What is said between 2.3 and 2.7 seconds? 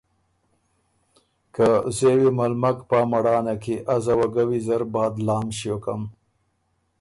مل